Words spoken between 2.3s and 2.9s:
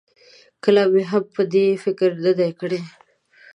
دی کړی.